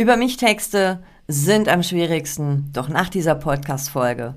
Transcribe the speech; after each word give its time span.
Über 0.00 0.16
mich 0.16 0.36
Texte 0.36 1.02
sind 1.26 1.68
am 1.68 1.82
schwierigsten, 1.82 2.70
doch 2.72 2.88
nach 2.88 3.08
dieser 3.08 3.34
Podcast-Folge 3.34 4.36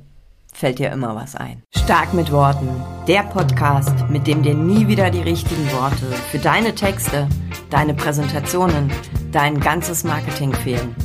fällt 0.52 0.80
dir 0.80 0.92
immer 0.92 1.16
was 1.16 1.36
ein. 1.36 1.62
Stark 1.70 2.16
mit 2.16 2.32
Worten, 2.32 2.68
der 3.08 3.22
Podcast, 3.22 4.10
mit 4.10 4.26
dem 4.26 4.42
dir 4.42 4.56
nie 4.56 4.88
wieder 4.88 5.12
die 5.12 5.22
richtigen 5.22 5.72
Worte 5.74 6.08
für 6.32 6.40
deine 6.40 6.74
Texte, 6.74 7.30
deine 7.70 7.94
Präsentationen, 7.94 8.92
dein 9.32 9.60
ganzes 9.60 10.04
Marketing 10.04 10.52
fehlen. 10.52 10.96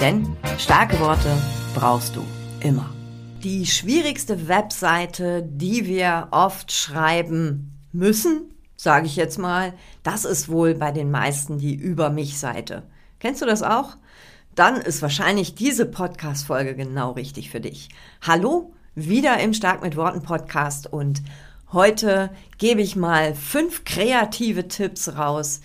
Denn 0.00 0.26
starke 0.56 0.98
Worte 0.98 1.36
brauchst 1.74 2.16
du 2.16 2.22
immer. 2.60 2.88
Die 3.44 3.66
schwierigste 3.66 4.48
Webseite, 4.48 5.42
die 5.42 5.84
wir 5.84 6.28
oft 6.30 6.72
schreiben 6.72 7.78
müssen, 7.92 8.54
sage 8.74 9.04
ich 9.04 9.16
jetzt 9.16 9.38
mal, 9.38 9.74
das 10.02 10.24
ist 10.24 10.48
wohl 10.48 10.74
bei 10.74 10.92
den 10.92 11.10
meisten 11.10 11.58
die 11.58 11.74
Über 11.74 12.08
mich 12.08 12.38
Seite. 12.38 12.84
Kennst 13.22 13.40
du 13.40 13.46
das 13.46 13.62
auch? 13.62 13.98
Dann 14.56 14.80
ist 14.80 15.00
wahrscheinlich 15.00 15.54
diese 15.54 15.86
Podcast-Folge 15.86 16.74
genau 16.74 17.12
richtig 17.12 17.50
für 17.50 17.60
dich. 17.60 17.88
Hallo, 18.20 18.72
wieder 18.96 19.38
im 19.38 19.54
Stark 19.54 19.80
mit 19.80 19.94
Worten 19.94 20.22
Podcast 20.22 20.92
und 20.92 21.22
heute 21.72 22.30
gebe 22.58 22.80
ich 22.80 22.96
mal 22.96 23.36
fünf 23.36 23.84
kreative 23.84 24.66
Tipps 24.66 25.16
raus 25.16 25.60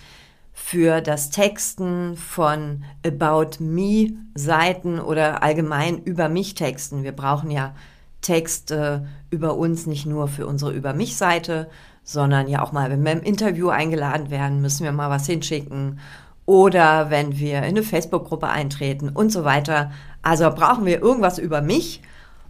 für 0.53 1.01
das 1.01 1.31
Texten 1.31 2.15
von 2.15 2.83
About 3.03 3.57
Me 3.57 4.11
Seiten 4.35 4.99
oder 4.99 5.41
allgemein 5.41 5.97
über 6.03 6.29
mich 6.29 6.53
Texten. 6.53 7.01
Wir 7.01 7.11
brauchen 7.11 7.49
ja 7.49 7.73
Texte 8.21 9.07
über 9.31 9.57
uns 9.57 9.87
nicht 9.87 10.05
nur 10.05 10.27
für 10.27 10.45
unsere 10.45 10.73
Über 10.73 10.93
mich 10.93 11.17
Seite, 11.17 11.71
sondern 12.03 12.47
ja 12.47 12.61
auch 12.61 12.71
mal, 12.71 12.91
wenn 12.91 13.03
wir 13.03 13.13
im 13.13 13.23
Interview 13.23 13.69
eingeladen 13.69 14.29
werden, 14.29 14.61
müssen 14.61 14.83
wir 14.83 14.91
mal 14.91 15.09
was 15.09 15.25
hinschicken 15.25 15.99
oder 16.47 17.11
wenn 17.11 17.37
wir 17.37 17.57
in 17.57 17.63
eine 17.65 17.83
Facebook-Gruppe 17.83 18.47
eintreten 18.47 19.09
und 19.09 19.31
so 19.31 19.43
weiter. 19.43 19.91
Also 20.23 20.49
brauchen 20.49 20.85
wir 20.85 20.99
irgendwas 21.01 21.37
über 21.37 21.61
mich 21.61 22.01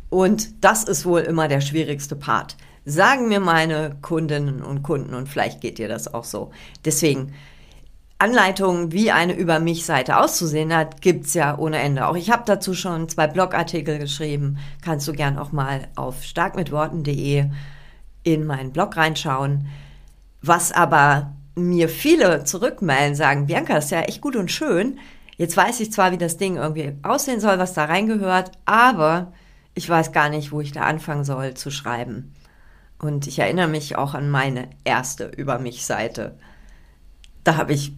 und 0.09 0.63
das 0.63 0.83
ist 0.83 1.05
wohl 1.05 1.21
immer 1.21 1.49
der 1.49 1.59
schwierigste 1.59 2.15
Part. 2.15 2.55
Sagen 2.85 3.27
mir 3.27 3.41
meine 3.41 3.97
Kundinnen 4.01 4.61
und 4.61 4.83
Kunden 4.83 5.13
und 5.13 5.27
vielleicht 5.27 5.59
geht 5.59 5.79
dir 5.79 5.89
das 5.89 6.13
auch 6.13 6.23
so. 6.23 6.51
Deswegen 6.85 7.33
Anleitungen, 8.19 8.91
wie 8.91 9.11
eine 9.11 9.33
über 9.33 9.59
mich 9.59 9.85
Seite 9.85 10.17
auszusehen 10.17 10.75
hat, 10.75 11.01
gibt's 11.01 11.33
ja 11.33 11.57
ohne 11.57 11.79
Ende. 11.79 12.07
Auch 12.07 12.15
ich 12.15 12.31
habe 12.31 12.43
dazu 12.45 12.75
schon 12.75 13.09
zwei 13.09 13.27
Blogartikel 13.27 13.97
geschrieben. 13.97 14.59
Kannst 14.83 15.07
du 15.07 15.11
gern 15.11 15.39
auch 15.39 15.51
mal 15.51 15.87
auf 15.95 16.23
starkmitworten.de 16.23 17.45
in 18.23 18.45
meinen 18.45 18.71
Blog 18.71 18.95
reinschauen. 18.95 19.67
Was 20.41 20.71
aber 20.71 21.33
mir 21.57 21.89
viele 21.89 22.43
zurückmelden, 22.43 23.15
sagen, 23.15 23.47
Bianca, 23.47 23.77
ist 23.77 23.91
ja 23.91 24.01
echt 24.01 24.21
gut 24.21 24.35
und 24.35 24.51
schön. 24.51 24.99
Jetzt 25.37 25.57
weiß 25.57 25.79
ich 25.79 25.91
zwar, 25.91 26.11
wie 26.11 26.17
das 26.17 26.37
Ding 26.37 26.55
irgendwie 26.57 26.93
aussehen 27.03 27.39
soll, 27.39 27.59
was 27.59 27.73
da 27.73 27.85
reingehört, 27.85 28.51
aber 28.65 29.33
ich 29.73 29.87
weiß 29.87 30.11
gar 30.11 30.29
nicht, 30.29 30.51
wo 30.51 30.61
ich 30.61 30.71
da 30.71 30.81
anfangen 30.81 31.23
soll 31.23 31.53
zu 31.53 31.69
schreiben. 31.69 32.33
Und 32.99 33.27
ich 33.27 33.37
erinnere 33.39 33.67
mich 33.67 33.95
auch 33.95 34.15
an 34.15 34.29
meine 34.29 34.69
erste 34.83 35.25
Über 35.25 35.59
mich 35.59 35.85
Seite. 35.85 36.37
Da 37.43 37.57
habe 37.57 37.73
ich, 37.73 37.93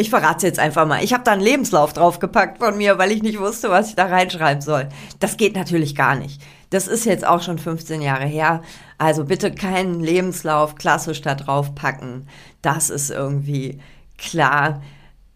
ich 0.00 0.08
verrate 0.08 0.46
jetzt 0.46 0.58
einfach 0.58 0.86
mal, 0.86 1.04
ich 1.04 1.12
habe 1.12 1.24
da 1.24 1.32
einen 1.32 1.42
Lebenslauf 1.42 1.92
draufgepackt 1.92 2.58
von 2.58 2.78
mir, 2.78 2.96
weil 2.96 3.12
ich 3.12 3.22
nicht 3.22 3.38
wusste, 3.38 3.68
was 3.68 3.90
ich 3.90 3.96
da 3.96 4.06
reinschreiben 4.06 4.62
soll. 4.62 4.88
Das 5.18 5.36
geht 5.36 5.54
natürlich 5.54 5.94
gar 5.94 6.14
nicht. 6.14 6.40
Das 6.70 6.88
ist 6.88 7.04
jetzt 7.04 7.26
auch 7.26 7.42
schon 7.42 7.58
15 7.58 8.00
Jahre 8.00 8.24
her. 8.24 8.62
Also 8.96 9.24
bitte 9.24 9.52
keinen 9.52 10.00
Lebenslauf 10.00 10.76
klassisch 10.76 11.20
da 11.20 11.34
drauf 11.34 11.74
packen. 11.74 12.26
Das 12.62 12.88
ist 12.88 13.10
irgendwie 13.10 13.78
klar. 14.16 14.80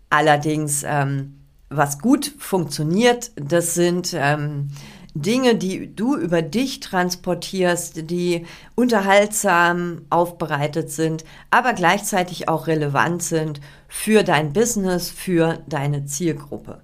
Allerdings, 0.09 0.83
ähm, 0.87 1.41
was 1.69 1.99
gut 1.99 2.33
funktioniert, 2.39 3.33
das 3.37 3.75
sind 3.75 4.15
ähm, 4.17 4.71
Dinge, 5.15 5.55
die 5.55 5.95
du 5.95 6.17
über 6.17 6.43
dich 6.43 6.81
transportierst, 6.81 8.11
die 8.11 8.47
unterhaltsam 8.75 10.03
aufbereitet 10.11 10.91
sind, 10.91 11.25
aber 11.51 11.73
gleichzeitig 11.73 12.49
auch 12.49 12.67
relevant 12.67 13.23
sind 13.23 13.61
für 13.87 14.25
dein 14.25 14.53
Business, 14.53 15.11
für 15.11 15.63
deine 15.69 16.05
Zielgruppe. 16.05 16.81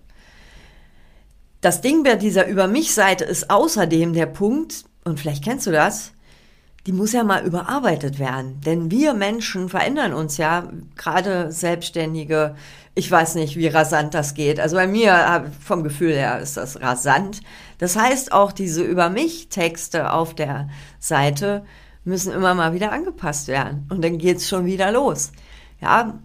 Das 1.60 1.80
Ding 1.80 2.04
bei 2.04 2.14
dieser 2.14 2.46
Über 2.46 2.68
mich-Seite 2.68 3.24
ist 3.24 3.50
außerdem 3.50 4.12
der 4.14 4.26
Punkt, 4.26 4.84
und 5.04 5.18
vielleicht 5.18 5.42
kennst 5.42 5.66
du 5.66 5.72
das, 5.72 6.12
die 6.86 6.92
muss 6.92 7.12
ja 7.12 7.24
mal 7.24 7.44
überarbeitet 7.44 8.18
werden. 8.18 8.60
Denn 8.64 8.90
wir 8.90 9.14
Menschen 9.14 9.68
verändern 9.68 10.12
uns 10.12 10.36
ja, 10.36 10.68
gerade 10.96 11.52
Selbstständige. 11.52 12.54
Ich 12.94 13.10
weiß 13.10 13.34
nicht, 13.34 13.56
wie 13.56 13.66
rasant 13.66 14.14
das 14.14 14.34
geht. 14.34 14.58
Also 14.58 14.76
bei 14.76 14.86
mir, 14.86 15.50
vom 15.64 15.84
Gefühl 15.84 16.12
her, 16.12 16.38
ist 16.40 16.56
das 16.56 16.80
rasant. 16.80 17.40
Das 17.78 17.96
heißt, 17.96 18.32
auch 18.32 18.52
diese 18.52 18.82
Über 18.82 19.10
mich 19.10 19.48
Texte 19.48 20.12
auf 20.12 20.34
der 20.34 20.68
Seite 20.98 21.64
müssen 22.04 22.32
immer 22.32 22.54
mal 22.54 22.72
wieder 22.72 22.92
angepasst 22.92 23.48
werden. 23.48 23.86
Und 23.90 24.02
dann 24.02 24.18
geht's 24.18 24.48
schon 24.48 24.64
wieder 24.66 24.90
los. 24.90 25.32
Ja, 25.80 26.18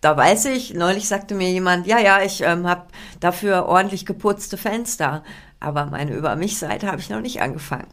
da 0.00 0.16
weiß 0.16 0.46
ich, 0.46 0.74
neulich 0.74 1.08
sagte 1.08 1.34
mir 1.34 1.50
jemand, 1.50 1.86
ja, 1.86 1.98
ja, 1.98 2.22
ich 2.22 2.42
ähm, 2.42 2.68
habe 2.68 2.86
dafür 3.20 3.66
ordentlich 3.66 4.04
geputzte 4.04 4.56
Fenster, 4.56 5.22
aber 5.60 5.86
meine 5.86 6.12
Über 6.14 6.34
mich-Seite 6.34 6.88
habe 6.88 7.00
ich 7.00 7.08
noch 7.08 7.20
nicht 7.20 7.40
angefangen. 7.40 7.86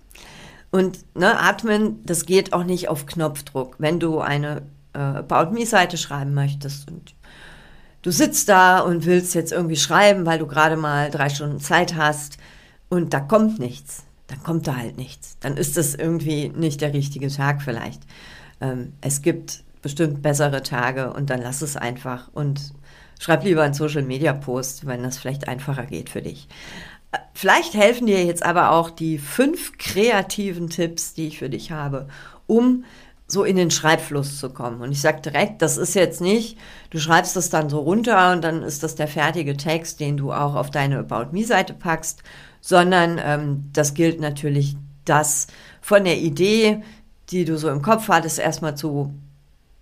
Und 0.72 1.00
ne, 1.16 1.40
Atmen, 1.40 2.04
das 2.06 2.26
geht 2.26 2.54
auch 2.54 2.64
nicht 2.64 2.90
auf 2.90 3.06
Knopfdruck. 3.06 3.76
Wenn 3.80 4.00
du 4.00 4.20
eine 4.20 4.62
äh, 4.94 5.00
About 5.00 5.52
Me-Seite 5.52 5.98
schreiben 5.98 6.34
möchtest 6.34 6.90
und 6.90 7.16
du 8.02 8.12
sitzt 8.12 8.50
da 8.50 8.80
und 8.80 9.06
willst 9.06 9.36
jetzt 9.36 9.52
irgendwie 9.52 9.78
schreiben, 9.78 10.26
weil 10.26 10.40
du 10.40 10.48
gerade 10.48 10.78
mal 10.78 11.10
drei 11.10 11.30
Stunden 11.30 11.60
Zeit 11.60 11.96
hast 11.96 12.38
und 12.90 13.14
da 13.14 13.20
kommt 13.20 13.60
nichts, 13.60 14.04
dann 14.28 14.44
kommt 14.44 14.68
da 14.68 14.76
halt 14.76 14.98
nichts. 14.98 15.38
Dann 15.40 15.58
ist 15.58 15.78
das 15.78 15.96
irgendwie 15.96 16.50
nicht 16.50 16.82
der 16.82 16.94
richtige 16.94 17.30
Tag 17.30 17.62
vielleicht. 17.62 18.04
Ähm, 18.62 18.94
es 19.02 19.22
gibt 19.22 19.64
bestimmt 19.82 20.22
bessere 20.22 20.62
Tage 20.62 21.14
und 21.14 21.30
dann 21.30 21.42
lass 21.42 21.62
es 21.62 21.78
einfach 21.78 22.30
und 22.34 22.74
schreib 23.20 23.44
lieber 23.44 23.64
einen 23.64 23.74
Social 23.74 24.04
Media 24.04 24.34
Post, 24.34 24.86
wenn 24.86 25.04
das 25.04 25.18
vielleicht 25.18 25.48
einfacher 25.48 25.86
geht 25.86 26.10
für 26.10 26.22
dich. 26.22 26.48
Vielleicht 27.34 27.74
helfen 27.74 28.08
dir 28.08 28.24
jetzt 28.24 28.44
aber 28.44 28.72
auch 28.72 28.90
die 28.90 29.18
fünf 29.18 29.78
kreativen 29.78 30.70
Tipps, 30.70 31.14
die 31.14 31.28
ich 31.28 31.40
für 31.40 31.50
dich 31.50 31.72
habe, 31.72 32.08
um 32.48 32.84
so 33.28 33.44
in 33.44 33.56
den 33.56 33.72
Schreibfluss 33.72 34.40
zu 34.40 34.50
kommen. 34.50 34.82
Und 34.82 34.92
ich 34.92 35.02
sage 35.02 35.22
direkt, 35.22 35.62
das 35.62 35.78
ist 35.78 35.94
jetzt 35.94 36.20
nicht, 36.20 36.58
du 36.90 37.00
schreibst 37.00 37.36
das 37.36 37.50
dann 37.50 37.70
so 37.70 37.80
runter 37.80 38.32
und 38.32 38.44
dann 38.44 38.64
ist 38.64 38.84
das 38.84 38.96
der 38.96 39.08
fertige 39.08 39.56
Text, 39.56 40.00
den 40.00 40.18
du 40.18 40.34
auch 40.34 40.56
auf 40.56 40.72
deine 40.72 41.00
About 41.00 41.32
Me-Seite 41.32 41.74
packst, 41.74 42.24
sondern 42.60 43.20
ähm, 43.24 43.70
das 43.72 43.94
gilt 43.94 44.20
natürlich, 44.20 44.76
das 45.06 45.48
von 45.82 46.04
der 46.04 46.18
Idee, 46.18 46.84
die 47.30 47.46
du 47.46 47.58
so 47.58 47.70
im 47.70 47.82
Kopf 47.82 48.10
hattest, 48.10 48.40
erstmal 48.40 48.76
zu 48.76 49.14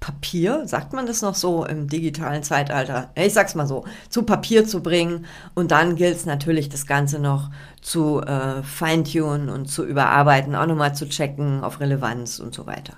Papier, 0.08 0.66
sagt 0.66 0.94
man 0.94 1.06
das 1.06 1.22
noch 1.22 1.36
so 1.36 1.66
im 1.66 1.90
digitalen 1.90 2.42
Zeitalter? 2.42 3.12
Ich 3.14 3.34
sag's 3.34 3.56
mal 3.56 3.68
so, 3.68 3.84
zu 4.08 4.24
Papier 4.24 4.66
zu 4.66 4.82
bringen 4.82 5.26
und 5.54 5.72
dann 5.72 5.98
gilt 5.98 6.16
es 6.16 6.26
natürlich, 6.26 6.70
das 6.70 6.88
Ganze 6.88 7.20
noch 7.20 7.50
zu 7.82 8.22
äh, 8.22 8.64
feintunen 8.64 9.50
und 9.50 9.66
zu 9.66 9.84
überarbeiten, 9.84 10.56
auch 10.56 10.66
nochmal 10.66 10.96
zu 10.96 11.10
checken 11.10 11.62
auf 11.62 11.82
Relevanz 11.82 12.40
und 12.40 12.56
so 12.56 12.66
weiter. 12.66 12.94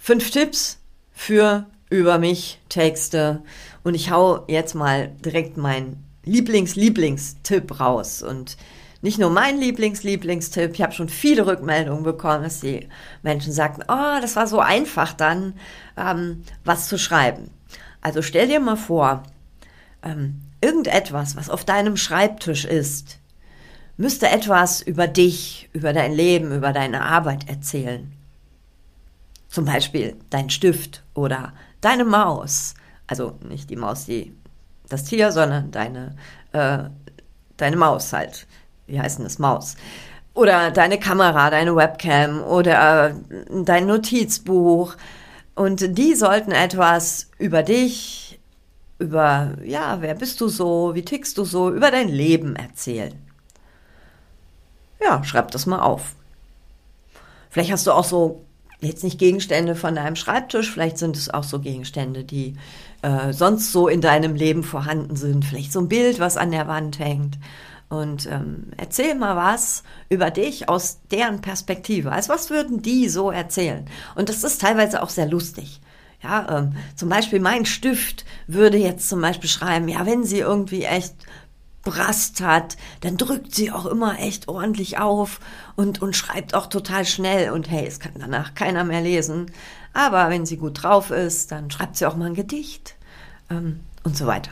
Fünf 0.00 0.30
Tipps 0.30 0.78
für 1.12 1.66
über 1.90 2.16
mich 2.16 2.62
Texte 2.70 3.42
und 3.82 3.92
ich 3.92 4.10
hau 4.10 4.42
jetzt 4.48 4.74
mal 4.74 5.08
direkt 5.22 5.58
meinen 5.58 6.02
Lieblings-Lieblingstipp 6.24 7.78
raus 7.78 8.22
und 8.22 8.56
nicht 9.04 9.18
nur 9.18 9.28
mein 9.28 9.58
Lieblings-Lieblingstipp, 9.58 10.72
ich 10.72 10.80
habe 10.80 10.94
schon 10.94 11.10
viele 11.10 11.46
Rückmeldungen 11.46 12.04
bekommen, 12.04 12.42
dass 12.42 12.60
die 12.60 12.88
Menschen 13.22 13.52
sagten, 13.52 13.82
oh, 13.82 14.20
das 14.22 14.34
war 14.34 14.46
so 14.46 14.60
einfach 14.60 15.12
dann, 15.12 15.52
ähm, 15.98 16.42
was 16.64 16.88
zu 16.88 16.98
schreiben. 16.98 17.50
Also 18.00 18.22
stell 18.22 18.48
dir 18.48 18.60
mal 18.60 18.78
vor, 18.78 19.22
ähm, 20.02 20.40
irgendetwas, 20.62 21.36
was 21.36 21.50
auf 21.50 21.66
deinem 21.66 21.98
Schreibtisch 21.98 22.64
ist, 22.64 23.18
müsste 23.98 24.30
etwas 24.30 24.80
über 24.80 25.06
dich, 25.06 25.68
über 25.74 25.92
dein 25.92 26.14
Leben, 26.14 26.56
über 26.56 26.72
deine 26.72 27.02
Arbeit 27.02 27.46
erzählen. 27.46 28.10
Zum 29.48 29.66
Beispiel 29.66 30.16
dein 30.30 30.48
Stift 30.48 31.02
oder 31.12 31.52
deine 31.82 32.06
Maus. 32.06 32.72
Also 33.06 33.38
nicht 33.46 33.68
die 33.68 33.76
Maus, 33.76 34.06
die 34.06 34.34
das 34.88 35.04
Tier, 35.04 35.30
sondern 35.30 35.72
deine, 35.72 36.16
äh, 36.52 36.84
deine 37.58 37.76
Maus 37.76 38.10
halt 38.14 38.46
wie 38.86 39.00
heißt 39.00 39.18
denn 39.18 39.24
das, 39.24 39.38
Maus. 39.38 39.76
Oder 40.34 40.70
deine 40.70 40.98
Kamera, 40.98 41.50
deine 41.50 41.76
Webcam 41.76 42.42
oder 42.42 43.10
äh, 43.10 43.14
dein 43.64 43.86
Notizbuch. 43.86 44.96
Und 45.54 45.96
die 45.96 46.14
sollten 46.14 46.50
etwas 46.50 47.30
über 47.38 47.62
dich, 47.62 48.40
über, 48.98 49.52
ja, 49.64 49.98
wer 50.00 50.14
bist 50.14 50.40
du 50.40 50.48
so, 50.48 50.94
wie 50.94 51.04
tickst 51.04 51.38
du 51.38 51.44
so, 51.44 51.70
über 51.70 51.90
dein 51.90 52.08
Leben 52.08 52.56
erzählen. 52.56 53.14
Ja, 55.00 55.22
schreib 55.22 55.50
das 55.52 55.66
mal 55.66 55.80
auf. 55.80 56.14
Vielleicht 57.50 57.70
hast 57.70 57.86
du 57.86 57.92
auch 57.92 58.04
so 58.04 58.44
jetzt 58.80 59.04
nicht 59.04 59.18
Gegenstände 59.18 59.74
von 59.74 59.94
deinem 59.94 60.16
Schreibtisch, 60.16 60.70
vielleicht 60.72 60.98
sind 60.98 61.16
es 61.16 61.32
auch 61.32 61.44
so 61.44 61.60
Gegenstände, 61.60 62.24
die 62.24 62.56
äh, 63.02 63.32
sonst 63.32 63.72
so 63.72 63.88
in 63.88 64.00
deinem 64.00 64.34
Leben 64.34 64.62
vorhanden 64.62 65.16
sind. 65.16 65.44
Vielleicht 65.44 65.72
so 65.72 65.80
ein 65.80 65.88
Bild, 65.88 66.20
was 66.20 66.36
an 66.36 66.50
der 66.50 66.68
Wand 66.68 66.98
hängt. 66.98 67.38
Und 68.00 68.26
ähm, 68.26 68.72
erzähl 68.76 69.14
mal 69.14 69.36
was 69.36 69.82
über 70.08 70.30
dich 70.30 70.68
aus 70.68 71.00
deren 71.10 71.40
Perspektive. 71.40 72.12
Also 72.12 72.32
was 72.32 72.50
würden 72.50 72.82
die 72.82 73.08
so 73.08 73.30
erzählen? 73.30 73.86
Und 74.14 74.28
das 74.28 74.44
ist 74.44 74.60
teilweise 74.60 75.02
auch 75.02 75.10
sehr 75.10 75.26
lustig. 75.26 75.80
Ja, 76.22 76.58
ähm, 76.58 76.76
zum 76.96 77.10
Beispiel 77.10 77.40
mein 77.40 77.66
Stift 77.66 78.24
würde 78.46 78.78
jetzt 78.78 79.08
zum 79.08 79.20
Beispiel 79.20 79.50
schreiben, 79.50 79.88
ja, 79.88 80.06
wenn 80.06 80.24
sie 80.24 80.38
irgendwie 80.38 80.84
echt 80.84 81.14
Brast 81.82 82.40
hat, 82.40 82.78
dann 83.02 83.18
drückt 83.18 83.54
sie 83.54 83.70
auch 83.70 83.84
immer 83.84 84.18
echt 84.18 84.48
ordentlich 84.48 84.98
auf 84.98 85.38
und, 85.76 86.00
und 86.00 86.16
schreibt 86.16 86.54
auch 86.54 86.66
total 86.66 87.04
schnell 87.04 87.50
und 87.50 87.70
hey, 87.70 87.86
es 87.86 88.00
kann 88.00 88.12
danach 88.18 88.54
keiner 88.54 88.84
mehr 88.84 89.02
lesen. 89.02 89.52
Aber 89.92 90.30
wenn 90.30 90.46
sie 90.46 90.56
gut 90.56 90.82
drauf 90.82 91.10
ist, 91.10 91.52
dann 91.52 91.70
schreibt 91.70 91.96
sie 91.96 92.06
auch 92.06 92.16
mal 92.16 92.26
ein 92.26 92.34
Gedicht 92.34 92.96
ähm, 93.50 93.80
und 94.02 94.16
so 94.16 94.26
weiter. 94.26 94.50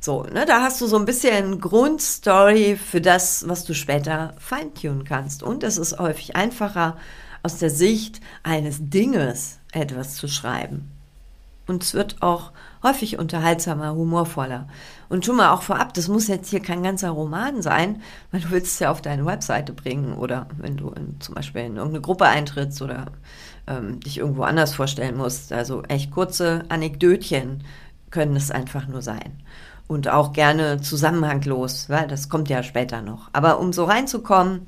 So, 0.00 0.22
ne, 0.22 0.44
da 0.46 0.62
hast 0.62 0.80
du 0.80 0.86
so 0.86 0.96
ein 0.96 1.04
bisschen 1.04 1.60
Grundstory 1.60 2.76
für 2.76 3.00
das, 3.00 3.48
was 3.48 3.64
du 3.64 3.74
später 3.74 4.34
feintunen 4.38 5.04
kannst. 5.04 5.42
Und 5.42 5.64
es 5.64 5.76
ist 5.76 5.98
häufig 5.98 6.36
einfacher, 6.36 6.96
aus 7.42 7.58
der 7.58 7.70
Sicht 7.70 8.20
eines 8.42 8.78
Dinges 8.80 9.58
etwas 9.72 10.14
zu 10.14 10.28
schreiben. 10.28 10.90
Und 11.66 11.82
es 11.82 11.94
wird 11.94 12.22
auch 12.22 12.52
häufig 12.82 13.18
unterhaltsamer, 13.18 13.94
humorvoller. 13.94 14.68
Und 15.08 15.26
schon 15.26 15.36
mal 15.36 15.50
auch 15.50 15.62
vorab, 15.62 15.92
das 15.94 16.08
muss 16.08 16.26
jetzt 16.26 16.48
hier 16.48 16.60
kein 16.60 16.82
ganzer 16.82 17.10
Roman 17.10 17.60
sein, 17.60 18.00
weil 18.30 18.40
du 18.40 18.50
willst 18.50 18.72
es 18.74 18.78
ja 18.78 18.90
auf 18.90 19.02
deine 19.02 19.26
Webseite 19.26 19.72
bringen 19.74 20.14
oder 20.14 20.46
wenn 20.56 20.76
du 20.76 20.90
in, 20.90 21.20
zum 21.20 21.34
Beispiel 21.34 21.62
in 21.62 21.76
irgendeine 21.76 22.00
Gruppe 22.00 22.24
eintrittst 22.24 22.80
oder 22.80 23.06
ähm, 23.66 24.00
dich 24.00 24.18
irgendwo 24.18 24.44
anders 24.44 24.74
vorstellen 24.74 25.16
musst. 25.16 25.52
Also 25.52 25.82
echt 25.82 26.10
kurze 26.10 26.64
Anekdötchen 26.70 27.64
können 28.10 28.36
es 28.36 28.50
einfach 28.50 28.86
nur 28.86 29.02
sein. 29.02 29.42
Und 29.88 30.08
auch 30.08 30.32
gerne 30.32 30.80
zusammenhanglos, 30.80 31.88
weil 31.88 32.06
das 32.06 32.28
kommt 32.28 32.48
ja 32.48 32.62
später 32.62 33.02
noch. 33.02 33.30
Aber 33.32 33.58
um 33.58 33.72
so 33.72 33.84
reinzukommen, 33.84 34.66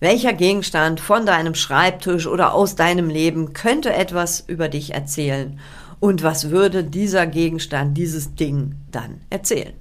welcher 0.00 0.32
Gegenstand 0.32 0.98
von 0.98 1.24
deinem 1.24 1.54
Schreibtisch 1.54 2.26
oder 2.26 2.52
aus 2.52 2.74
deinem 2.74 3.08
Leben 3.08 3.52
könnte 3.52 3.92
etwas 3.92 4.40
über 4.40 4.68
dich 4.68 4.92
erzählen? 4.92 5.58
Und 6.00 6.22
was 6.22 6.50
würde 6.50 6.82
dieser 6.82 7.26
Gegenstand, 7.26 7.96
dieses 7.96 8.34
Ding 8.34 8.74
dann 8.90 9.20
erzählen? 9.30 9.74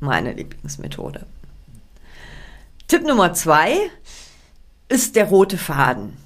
Meine 0.00 0.34
Lieblingsmethode. 0.34 1.26
Tipp 2.86 3.04
Nummer 3.06 3.32
zwei 3.32 3.90
ist 4.88 5.16
der 5.16 5.24
rote 5.24 5.58
Faden. 5.58 6.16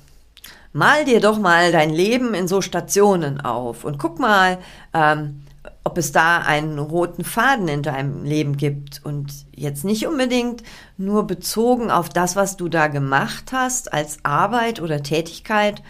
Mal 0.72 1.04
dir 1.04 1.20
doch 1.20 1.38
mal 1.38 1.72
dein 1.72 1.90
Leben 1.90 2.34
in 2.34 2.46
so 2.46 2.60
Stationen 2.60 3.40
auf 3.40 3.84
und 3.84 3.98
guck 3.98 4.18
mal, 4.18 4.58
ähm, 4.92 5.39
ob 5.82 5.96
es 5.98 6.12
da 6.12 6.38
einen 6.38 6.78
roten 6.78 7.24
Faden 7.24 7.68
in 7.68 7.82
deinem 7.82 8.24
Leben 8.24 8.56
gibt 8.56 9.00
und 9.04 9.32
jetzt 9.54 9.84
nicht 9.84 10.06
unbedingt 10.06 10.62
nur 10.98 11.26
bezogen 11.26 11.90
auf 11.90 12.08
das, 12.10 12.36
was 12.36 12.56
du 12.56 12.68
da 12.68 12.88
gemacht 12.88 13.52
hast 13.52 13.92
als 13.92 14.18
Arbeit 14.22 14.80
oder 14.80 15.02
Tätigkeit, 15.02 15.82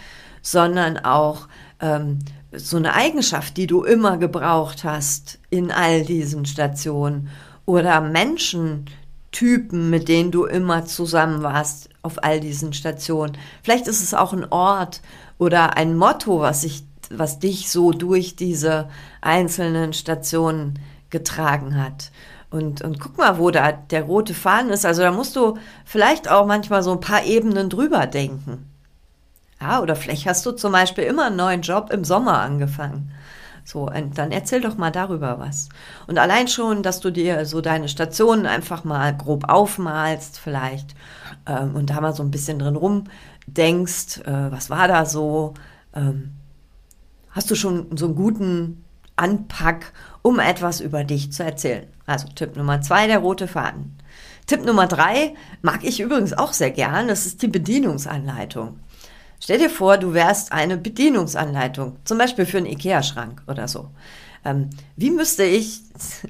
sondern 0.43 0.99
auch 0.99 1.49
ähm, 1.81 2.21
so 2.53 2.77
eine 2.77 2.95
Eigenschaft, 2.95 3.57
die 3.57 3.67
du 3.67 3.83
immer 3.83 4.17
gebraucht 4.17 4.85
hast 4.85 5.39
in 5.51 5.71
all 5.71 6.05
diesen 6.05 6.47
Stationen 6.47 7.29
oder 7.67 8.01
Menschentypen, 8.01 9.91
mit 9.91 10.09
denen 10.09 10.31
du 10.31 10.45
immer 10.45 10.85
zusammen 10.85 11.43
warst 11.43 11.89
auf 12.03 12.23
all 12.25 12.41
diesen 12.41 12.73
Stationen. 12.73 13.37
Vielleicht 13.63 13.87
ist 13.87 14.03
es 14.03 14.15
auch 14.15 14.33
ein 14.33 14.51
Ort 14.51 15.03
oder 15.39 15.77
ein 15.77 15.97
Motto, 15.97 16.41
was 16.41 16.63
sich, 16.63 16.85
was 17.11 17.39
dich 17.39 17.71
so 17.71 17.93
durch 17.93 18.37
diese 18.37 18.89
einzelnen 19.21 19.93
Stationen 19.93 20.79
getragen 21.11 21.83
hat. 21.83 22.11
Und, 22.51 22.83
und 22.83 22.99
guck 22.99 23.19
mal, 23.19 23.39
wo 23.39 23.51
da 23.51 23.73
der 23.73 24.03
rote 24.03 24.35
Faden 24.35 24.71
ist. 24.71 24.87
Also 24.87 25.03
da 25.03 25.13
musst 25.13 25.37
du 25.37 25.59
vielleicht 25.85 26.31
auch 26.31 26.47
manchmal 26.47 26.83
so 26.83 26.93
ein 26.93 27.01
paar 27.01 27.25
Ebenen 27.25 27.69
drüber 27.69 28.07
denken. 28.07 28.67
Ja, 29.61 29.81
oder 29.81 29.95
vielleicht 29.95 30.27
hast 30.27 30.47
du 30.47 30.53
zum 30.53 30.73
Beispiel 30.73 31.05
immer 31.05 31.27
einen 31.27 31.37
neuen 31.37 31.63
Job 31.63 31.93
im 31.93 32.05
Sommer 32.05 32.41
angefangen. 32.41 33.13
So, 33.65 33.89
und 33.89 34.17
dann 34.17 34.33
erzähl 34.33 34.63
doch 34.63 34.77
mal 34.77 34.91
darüber 34.91 35.39
was. 35.39 35.69
Und 36.07 36.19
allein 36.19 36.49
schon, 36.49 36.83
dass 36.83 37.01
du 37.01 37.11
dir 37.11 37.45
so 37.45 37.61
deine 37.61 37.89
Stationen 37.89 38.47
einfach 38.47 38.85
mal 38.85 39.17
grob 39.17 39.49
aufmalst, 39.49 40.39
vielleicht, 40.41 40.97
ähm, 41.47 41.77
und 41.77 41.91
da 41.91 42.01
mal 42.01 42.15
so 42.15 42.23
ein 42.23 42.31
bisschen 42.31 42.59
drin 42.59 42.75
rumdenkst, 42.75 44.23
äh, 44.25 44.51
was 44.51 44.71
war 44.71 44.89
da 44.89 45.05
so, 45.05 45.55
ähm, 45.95 46.33
hast 47.31 47.51
du 47.51 47.55
schon 47.55 47.97
so 47.97 48.07
einen 48.07 48.15
guten 48.15 48.85
Anpack, 49.17 49.93
um 50.23 50.39
etwas 50.39 50.81
über 50.81 51.05
dich 51.05 51.33
zu 51.33 51.45
erzählen. 51.45 51.87
Also 52.07 52.29
Tipp 52.29 52.57
Nummer 52.57 52.81
zwei, 52.81 53.07
der 53.07 53.19
rote 53.19 53.49
Faden. 53.49 53.97
Tipp 54.47 54.65
Nummer 54.65 54.87
drei 54.87 55.35
mag 55.63 55.85
ich 55.85 56.01
übrigens 56.01 56.33
auch 56.33 56.53
sehr 56.53 56.71
gern, 56.71 57.09
das 57.09 57.27
ist 57.27 57.43
die 57.43 57.49
Bedienungsanleitung. 57.49 58.81
Stell 59.43 59.59
dir 59.59 59.71
vor, 59.71 59.97
du 59.97 60.13
wärst 60.13 60.53
eine 60.53 60.77
Bedienungsanleitung, 60.77 61.97
zum 62.05 62.19
Beispiel 62.19 62.47
für 62.47 62.59
einen 62.59 62.67
IKEA-Schrank 62.67 63.43
oder 63.47 63.69
so. 63.69 63.91
Ähm, 64.45 64.71
wie 64.97 65.11
müsste 65.11 65.45
ich, 65.45 65.83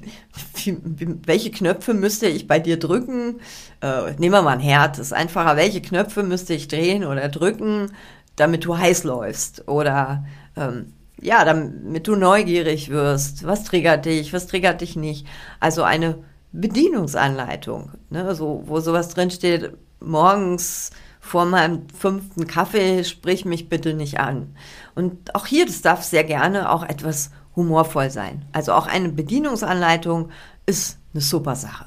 wie, 0.55 0.77
welche 1.25 1.51
Knöpfe 1.51 1.93
müsste 1.93 2.27
ich 2.27 2.47
bei 2.47 2.59
dir 2.59 2.77
drücken? 2.77 3.39
Äh, 3.81 4.11
nehmen 4.17 4.33
wir 4.33 4.41
mal 4.41 4.51
ein 4.51 4.59
Herd, 4.59 4.99
ist 4.99 5.13
einfacher. 5.13 5.55
Welche 5.55 5.81
Knöpfe 5.81 6.23
müsste 6.23 6.53
ich 6.53 6.67
drehen 6.67 7.03
oder 7.05 7.29
drücken, 7.29 7.91
damit 8.35 8.65
du 8.65 8.77
heiß 8.77 9.03
läufst? 9.03 9.67
Oder 9.67 10.25
ähm, 10.55 10.93
ja, 11.19 11.45
damit 11.45 12.07
du 12.07 12.15
neugierig 12.15 12.89
wirst. 12.89 13.45
Was 13.45 13.63
triggert 13.63 14.05
dich, 14.05 14.33
was 14.33 14.47
triggert 14.47 14.81
dich 14.81 14.95
nicht? 14.95 15.27
Also 15.59 15.83
eine 15.83 16.17
Bedienungsanleitung, 16.51 17.91
ne, 18.09 18.33
so, 18.35 18.63
wo 18.65 18.79
sowas 18.79 19.09
drinsteht, 19.09 19.71
morgens 19.99 20.91
vor 21.19 21.45
meinem 21.45 21.87
fünften 21.89 22.47
Kaffee, 22.47 23.03
sprich 23.03 23.45
mich 23.45 23.69
bitte 23.69 23.93
nicht 23.93 24.19
an. 24.19 24.55
Und 24.95 25.35
auch 25.35 25.45
hier, 25.45 25.65
das 25.65 25.81
darf 25.81 26.03
sehr 26.03 26.23
gerne 26.23 26.71
auch 26.71 26.83
etwas 26.83 27.29
humorvoll 27.55 28.09
sein. 28.09 28.45
Also 28.51 28.73
auch 28.73 28.87
eine 28.87 29.09
Bedienungsanleitung 29.09 30.29
ist 30.65 30.97
eine 31.13 31.21
super 31.21 31.55
Sache, 31.55 31.85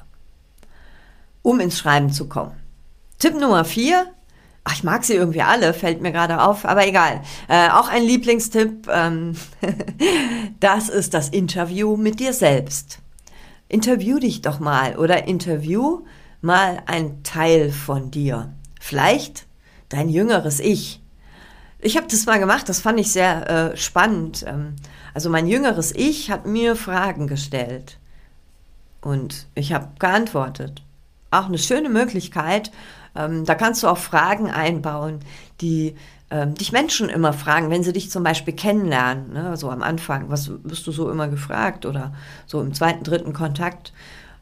um 1.42 1.58
ins 1.58 1.78
Schreiben 1.78 2.12
zu 2.12 2.28
kommen. 2.28 2.52
Tipp 3.18 3.34
Nummer 3.38 3.64
vier. 3.64 4.13
Ach, 4.64 4.72
ich 4.72 4.82
mag 4.82 5.04
sie 5.04 5.14
irgendwie 5.14 5.42
alle, 5.42 5.74
fällt 5.74 6.00
mir 6.00 6.10
gerade 6.10 6.42
auf, 6.42 6.64
aber 6.64 6.86
egal. 6.86 7.20
Äh, 7.48 7.68
auch 7.68 7.88
ein 7.88 8.02
Lieblingstipp, 8.02 8.88
ähm, 8.88 9.36
das 10.60 10.88
ist 10.88 11.12
das 11.12 11.28
Interview 11.28 11.96
mit 11.96 12.18
dir 12.18 12.32
selbst. 12.32 12.98
Interview 13.68 14.18
dich 14.18 14.40
doch 14.40 14.60
mal 14.60 14.96
oder 14.96 15.28
interview 15.28 16.04
mal 16.40 16.82
ein 16.86 17.22
Teil 17.22 17.70
von 17.72 18.10
dir. 18.10 18.52
Vielleicht 18.80 19.46
dein 19.90 20.08
jüngeres 20.08 20.60
Ich. 20.60 21.00
Ich 21.78 21.98
habe 21.98 22.06
das 22.10 22.24
mal 22.24 22.38
gemacht, 22.38 22.68
das 22.68 22.80
fand 22.80 22.98
ich 22.98 23.12
sehr 23.12 23.72
äh, 23.72 23.76
spannend. 23.76 24.44
Ähm, 24.46 24.76
also 25.12 25.28
mein 25.28 25.46
jüngeres 25.46 25.94
Ich 25.94 26.30
hat 26.30 26.46
mir 26.46 26.76
Fragen 26.76 27.26
gestellt 27.26 27.98
und 29.02 29.46
ich 29.54 29.72
habe 29.72 29.88
geantwortet. 29.98 30.82
Auch 31.30 31.46
eine 31.46 31.58
schöne 31.58 31.88
Möglichkeit. 31.88 32.70
Ähm, 33.16 33.44
da 33.44 33.54
kannst 33.54 33.82
du 33.82 33.88
auch 33.88 33.98
Fragen 33.98 34.50
einbauen, 34.50 35.20
die 35.60 35.94
ähm, 36.30 36.54
dich 36.54 36.72
Menschen 36.72 37.08
immer 37.08 37.32
fragen, 37.32 37.70
wenn 37.70 37.84
sie 37.84 37.92
dich 37.92 38.10
zum 38.10 38.24
Beispiel 38.24 38.54
kennenlernen, 38.54 39.32
ne, 39.32 39.56
so 39.56 39.70
am 39.70 39.82
Anfang, 39.82 40.30
was 40.30 40.50
wirst 40.64 40.86
du 40.86 40.92
so 40.92 41.10
immer 41.10 41.28
gefragt 41.28 41.86
oder 41.86 42.12
so 42.46 42.60
im 42.60 42.74
zweiten, 42.74 43.04
dritten 43.04 43.32
Kontakt. 43.32 43.92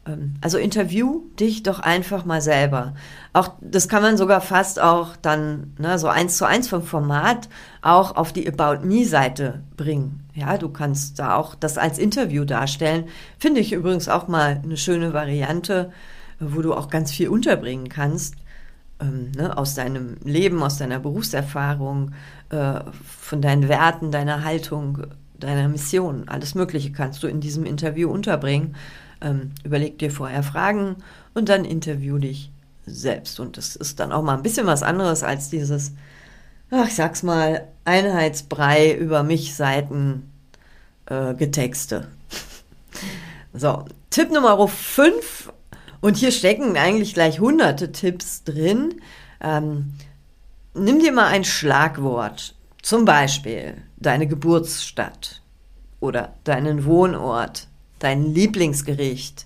Ähm, 0.07 0.35
also 0.41 0.57
interview 0.57 1.21
dich 1.39 1.61
doch 1.61 1.79
einfach 1.79 2.25
mal 2.25 2.41
selber. 2.41 2.95
Auch 3.31 3.51
das 3.61 3.89
kann 3.89 4.01
man 4.01 4.17
sogar 4.17 4.41
fast 4.41 4.81
auch 4.81 5.15
dann 5.17 5.73
ne, 5.77 5.99
so 5.99 6.07
eins 6.07 6.37
zu 6.37 6.45
eins 6.45 6.67
vom 6.67 6.83
Format 6.83 7.49
auch 7.81 8.15
auf 8.15 8.33
die 8.33 8.47
About 8.47 8.85
Me 8.85 9.05
Seite 9.05 9.61
bringen. 9.77 10.21
Ja, 10.33 10.57
du 10.57 10.69
kannst 10.69 11.19
da 11.19 11.35
auch 11.35 11.53
das 11.53 11.77
als 11.77 11.99
Interview 11.99 12.43
darstellen. 12.43 13.05
Finde 13.37 13.59
ich 13.59 13.71
übrigens 13.71 14.09
auch 14.09 14.27
mal 14.27 14.61
eine 14.63 14.77
schöne 14.77 15.13
Variante, 15.13 15.91
wo 16.39 16.61
du 16.61 16.73
auch 16.73 16.89
ganz 16.89 17.11
viel 17.11 17.29
unterbringen 17.29 17.87
kannst 17.87 18.35
ähm, 19.03 19.31
ne, 19.35 19.57
aus 19.57 19.75
deinem 19.75 20.17
Leben, 20.23 20.63
aus 20.63 20.77
deiner 20.77 20.99
Berufserfahrung, 20.99 22.11
äh, 22.49 22.79
von 23.19 23.41
deinen 23.41 23.67
Werten, 23.67 24.11
deiner 24.11 24.43
Haltung, 24.43 24.99
deiner 25.39 25.67
Mission. 25.67 26.27
Alles 26.27 26.55
Mögliche 26.55 26.91
kannst 26.91 27.23
du 27.23 27.27
in 27.27 27.41
diesem 27.41 27.65
Interview 27.65 28.09
unterbringen. 28.09 28.75
Ähm, 29.21 29.51
überleg 29.63 29.99
dir 29.99 30.11
vorher 30.11 30.43
Fragen 30.43 30.97
und 31.33 31.49
dann 31.49 31.65
interview 31.65 32.17
dich 32.17 32.51
selbst. 32.85 33.39
Und 33.39 33.57
das 33.57 33.75
ist 33.75 33.99
dann 33.99 34.11
auch 34.11 34.23
mal 34.23 34.35
ein 34.37 34.43
bisschen 34.43 34.67
was 34.67 34.83
anderes 34.83 35.23
als 35.23 35.49
dieses, 35.49 35.93
ach, 36.71 36.87
ich 36.87 36.95
sag's 36.95 37.23
mal, 37.23 37.67
Einheitsbrei 37.85 38.93
über 38.93 39.23
mich 39.23 39.55
Seiten 39.55 40.31
äh, 41.05 41.33
Getexte. 41.33 42.07
so, 43.53 43.85
Tipp 44.09 44.31
Nummer 44.31 44.67
5. 44.67 45.51
Und 46.03 46.17
hier 46.17 46.33
stecken 46.33 46.75
eigentlich 46.75 47.13
gleich 47.13 47.39
hunderte 47.39 47.93
Tipps 47.93 48.43
drin. 48.43 48.95
Ähm, 49.39 49.93
nimm 50.73 50.99
dir 50.99 51.13
mal 51.13 51.27
ein 51.27 51.45
Schlagwort. 51.45 52.55
Zum 52.81 53.05
Beispiel 53.05 53.75
deine 53.95 54.27
Geburtsstadt 54.27 55.41
oder 56.01 56.33
deinen 56.43 56.83
Wohnort, 56.83 57.69
dein 57.99 58.33
Lieblingsgericht. 58.33 59.45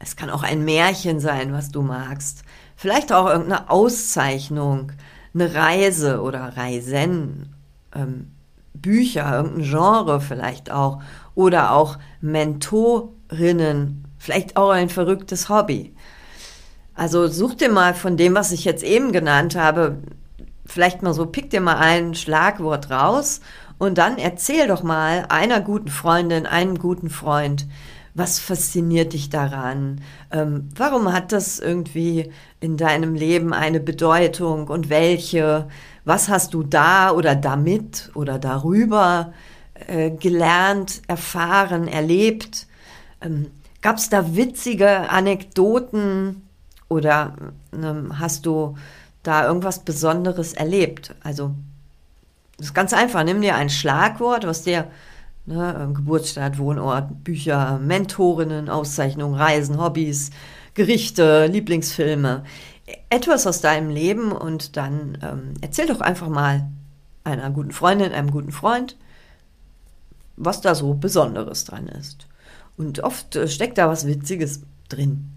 Es 0.00 0.16
kann 0.16 0.30
auch 0.30 0.42
ein 0.42 0.64
Märchen 0.64 1.20
sein, 1.20 1.52
was 1.52 1.70
du 1.70 1.82
magst. 1.82 2.42
Vielleicht 2.74 3.12
auch 3.12 3.28
irgendeine 3.28 3.70
Auszeichnung, 3.70 4.90
eine 5.32 5.54
Reise 5.54 6.22
oder 6.22 6.56
Reisen, 6.56 7.54
ähm, 7.94 8.32
Bücher, 8.72 9.32
irgendein 9.32 9.62
Genre 9.62 10.20
vielleicht 10.20 10.72
auch. 10.72 11.00
Oder 11.36 11.70
auch 11.70 11.98
Mentorinnen, 12.20 14.03
vielleicht 14.24 14.56
auch 14.56 14.70
ein 14.70 14.88
verrücktes 14.88 15.50
Hobby. 15.50 15.94
Also 16.94 17.28
such 17.28 17.56
dir 17.56 17.70
mal 17.70 17.92
von 17.92 18.16
dem, 18.16 18.34
was 18.34 18.52
ich 18.52 18.64
jetzt 18.64 18.82
eben 18.82 19.12
genannt 19.12 19.54
habe, 19.54 19.98
vielleicht 20.64 21.02
mal 21.02 21.12
so, 21.12 21.26
pick 21.26 21.50
dir 21.50 21.60
mal 21.60 21.76
ein 21.76 22.14
Schlagwort 22.14 22.90
raus 22.90 23.42
und 23.76 23.98
dann 23.98 24.16
erzähl 24.16 24.66
doch 24.66 24.82
mal 24.82 25.26
einer 25.28 25.60
guten 25.60 25.88
Freundin, 25.88 26.46
einem 26.46 26.78
guten 26.78 27.10
Freund, 27.10 27.66
was 28.14 28.38
fasziniert 28.38 29.12
dich 29.12 29.28
daran? 29.28 30.00
Ähm, 30.30 30.70
warum 30.74 31.12
hat 31.12 31.32
das 31.32 31.58
irgendwie 31.58 32.30
in 32.60 32.78
deinem 32.78 33.14
Leben 33.14 33.52
eine 33.52 33.80
Bedeutung 33.80 34.68
und 34.68 34.88
welche? 34.88 35.68
Was 36.04 36.30
hast 36.30 36.54
du 36.54 36.62
da 36.62 37.10
oder 37.10 37.34
damit 37.34 38.10
oder 38.14 38.38
darüber 38.38 39.34
äh, 39.88 40.12
gelernt, 40.12 41.02
erfahren, 41.08 41.88
erlebt? 41.88 42.68
Ähm, 43.20 43.50
Gab 43.84 43.98
es 43.98 44.08
da 44.08 44.34
witzige 44.34 45.10
Anekdoten 45.10 46.40
oder 46.88 47.36
ähm, 47.74 48.18
hast 48.18 48.46
du 48.46 48.78
da 49.22 49.46
irgendwas 49.46 49.80
Besonderes 49.80 50.54
erlebt? 50.54 51.14
Also, 51.22 51.54
das 52.56 52.68
ist 52.68 52.74
ganz 52.74 52.94
einfach. 52.94 53.22
Nimm 53.24 53.42
dir 53.42 53.56
ein 53.56 53.68
Schlagwort, 53.68 54.46
was 54.46 54.62
dir 54.62 54.90
ne, 55.44 55.78
ähm, 55.78 55.92
Geburtsstadt, 55.92 56.56
Wohnort, 56.56 57.24
Bücher, 57.24 57.78
Mentorinnen, 57.78 58.70
Auszeichnungen, 58.70 59.34
Reisen, 59.34 59.78
Hobbys, 59.78 60.30
Gerichte, 60.72 61.44
Lieblingsfilme, 61.44 62.44
etwas 63.10 63.46
aus 63.46 63.60
deinem 63.60 63.90
Leben 63.90 64.32
und 64.32 64.78
dann 64.78 65.18
ähm, 65.20 65.54
erzähl 65.60 65.88
doch 65.88 66.00
einfach 66.00 66.30
mal 66.30 66.66
einer 67.22 67.50
guten 67.50 67.72
Freundin, 67.72 68.14
einem 68.14 68.30
guten 68.30 68.50
Freund, 68.50 68.96
was 70.36 70.62
da 70.62 70.74
so 70.74 70.94
Besonderes 70.94 71.66
dran 71.66 71.88
ist. 71.88 72.28
Und 72.76 73.00
oft 73.00 73.36
äh, 73.36 73.48
steckt 73.48 73.78
da 73.78 73.88
was 73.88 74.06
Witziges 74.06 74.62
drin. 74.88 75.30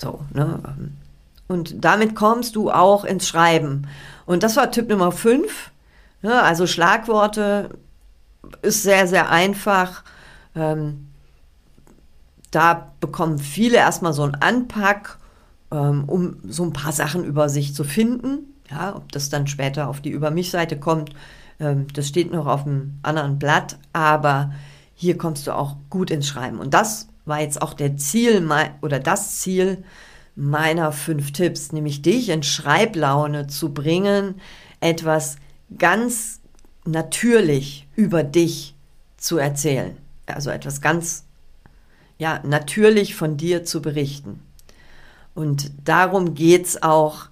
So, 0.00 0.20
ne? 0.32 0.60
Und 1.48 1.84
damit 1.84 2.14
kommst 2.16 2.56
du 2.56 2.70
auch 2.70 3.04
ins 3.04 3.28
Schreiben. 3.28 3.86
Und 4.26 4.42
das 4.42 4.56
war 4.56 4.70
Tipp 4.70 4.88
Nummer 4.88 5.12
5. 5.12 5.70
Ja, 6.22 6.42
also 6.42 6.66
Schlagworte 6.66 7.70
ist 8.62 8.82
sehr, 8.82 9.06
sehr 9.06 9.30
einfach. 9.30 10.02
Ähm, 10.56 11.08
da 12.50 12.92
bekommen 13.00 13.38
viele 13.38 13.76
erstmal 13.76 14.12
so 14.12 14.22
einen 14.22 14.34
Anpack, 14.36 15.18
ähm, 15.70 16.04
um 16.06 16.38
so 16.48 16.64
ein 16.64 16.72
paar 16.72 16.92
Sachen 16.92 17.24
über 17.24 17.48
sich 17.48 17.74
zu 17.74 17.84
finden. 17.84 18.54
Ja, 18.70 18.96
ob 18.96 19.12
das 19.12 19.28
dann 19.28 19.46
später 19.46 19.88
auf 19.88 20.00
die 20.00 20.10
Über 20.10 20.32
mich-Seite 20.32 20.78
kommt, 20.78 21.10
ähm, 21.60 21.86
das 21.92 22.08
steht 22.08 22.32
noch 22.32 22.46
auf 22.46 22.66
einem 22.66 22.98
anderen 23.02 23.38
Blatt, 23.38 23.78
aber 23.92 24.52
hier 24.96 25.16
kommst 25.16 25.46
du 25.46 25.54
auch 25.54 25.76
gut 25.90 26.10
ins 26.10 26.26
Schreiben. 26.26 26.58
Und 26.58 26.74
das 26.74 27.08
war 27.26 27.40
jetzt 27.40 27.62
auch 27.62 27.74
der 27.74 27.96
Ziel 27.96 28.48
oder 28.80 28.98
das 28.98 29.38
Ziel 29.40 29.84
meiner 30.34 30.90
fünf 30.90 31.32
Tipps, 31.32 31.70
nämlich 31.72 32.02
dich 32.02 32.30
in 32.30 32.42
Schreiblaune 32.42 33.46
zu 33.46 33.72
bringen, 33.72 34.40
etwas 34.80 35.36
ganz 35.78 36.40
natürlich 36.84 37.86
über 37.94 38.22
dich 38.24 38.74
zu 39.16 39.38
erzählen. 39.38 39.96
Also 40.26 40.50
etwas 40.50 40.80
ganz, 40.80 41.24
ja, 42.18 42.40
natürlich 42.44 43.14
von 43.14 43.36
dir 43.36 43.64
zu 43.64 43.82
berichten. 43.82 44.40
Und 45.34 45.72
darum 45.84 46.34
geht 46.34 46.66
es 46.66 46.82
auch 46.82 47.26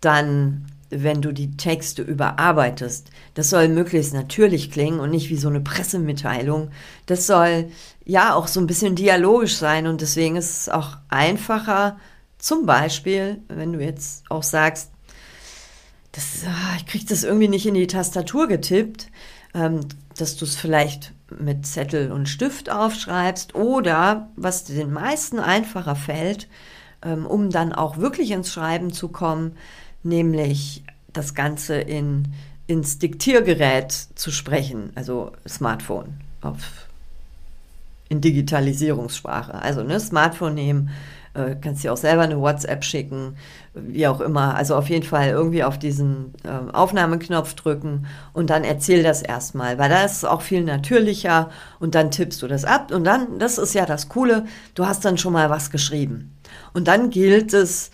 dann, 0.00 0.66
wenn 0.90 1.22
du 1.22 1.32
die 1.32 1.56
Texte 1.56 2.02
überarbeitest. 2.02 3.10
Das 3.34 3.50
soll 3.50 3.68
möglichst 3.68 4.14
natürlich 4.14 4.70
klingen 4.70 5.00
und 5.00 5.10
nicht 5.10 5.30
wie 5.30 5.36
so 5.36 5.48
eine 5.48 5.60
Pressemitteilung. 5.60 6.70
Das 7.06 7.26
soll 7.26 7.70
ja 8.04 8.34
auch 8.34 8.48
so 8.48 8.60
ein 8.60 8.66
bisschen 8.66 8.94
dialogisch 8.94 9.56
sein 9.56 9.86
und 9.86 10.00
deswegen 10.00 10.36
ist 10.36 10.60
es 10.60 10.68
auch 10.68 10.96
einfacher, 11.08 11.96
zum 12.38 12.66
Beispiel, 12.66 13.40
wenn 13.48 13.72
du 13.72 13.82
jetzt 13.82 14.30
auch 14.30 14.42
sagst, 14.42 14.90
das, 16.12 16.44
ah, 16.46 16.76
ich 16.76 16.86
kriege 16.86 17.04
das 17.06 17.24
irgendwie 17.24 17.48
nicht 17.48 17.66
in 17.66 17.74
die 17.74 17.86
Tastatur 17.86 18.46
getippt, 18.46 19.08
ähm, 19.54 19.80
dass 20.16 20.36
du 20.36 20.44
es 20.44 20.56
vielleicht 20.56 21.12
mit 21.38 21.66
Zettel 21.66 22.12
und 22.12 22.28
Stift 22.28 22.70
aufschreibst 22.70 23.54
oder 23.54 24.30
was 24.36 24.64
den 24.64 24.92
meisten 24.92 25.38
einfacher 25.38 25.96
fällt, 25.96 26.48
ähm, 27.02 27.26
um 27.26 27.50
dann 27.50 27.72
auch 27.72 27.98
wirklich 27.98 28.30
ins 28.30 28.52
Schreiben 28.52 28.92
zu 28.92 29.08
kommen, 29.08 29.56
nämlich 30.06 30.82
das 31.12 31.34
Ganze 31.34 31.76
in, 31.76 32.28
ins 32.66 32.98
Diktiergerät 32.98 33.92
zu 33.92 34.30
sprechen, 34.30 34.90
also 34.94 35.32
Smartphone 35.46 36.14
auf, 36.40 36.88
in 38.08 38.20
Digitalisierungssprache. 38.20 39.54
Also 39.54 39.82
ne, 39.82 40.00
Smartphone 40.00 40.54
nehmen, 40.54 40.90
äh, 41.36 41.54
kannst 41.60 41.84
dir 41.84 41.92
auch 41.92 41.98
selber 41.98 42.22
eine 42.22 42.40
WhatsApp 42.40 42.82
schicken, 42.82 43.36
wie 43.74 44.06
auch 44.06 44.20
immer. 44.20 44.54
Also 44.54 44.74
auf 44.74 44.88
jeden 44.88 45.04
Fall 45.04 45.28
irgendwie 45.28 45.64
auf 45.64 45.78
diesen 45.78 46.32
äh, 46.44 46.72
Aufnahmeknopf 46.72 47.54
drücken 47.54 48.06
und 48.32 48.50
dann 48.50 48.64
erzähl 48.64 49.02
das 49.02 49.22
erstmal, 49.22 49.78
weil 49.78 49.90
da 49.90 50.04
ist 50.04 50.24
auch 50.24 50.42
viel 50.42 50.64
natürlicher 50.64 51.50
und 51.78 51.94
dann 51.94 52.10
tippst 52.10 52.42
du 52.42 52.48
das 52.48 52.64
ab 52.64 52.90
und 52.90 53.04
dann, 53.04 53.38
das 53.38 53.58
ist 53.58 53.74
ja 53.74 53.86
das 53.86 54.08
Coole, 54.08 54.46
du 54.74 54.86
hast 54.86 55.04
dann 55.04 55.18
schon 55.18 55.32
mal 55.32 55.50
was 55.50 55.70
geschrieben. 55.70 56.32
Und 56.72 56.88
dann 56.88 57.10
gilt 57.10 57.52
es, 57.52 57.90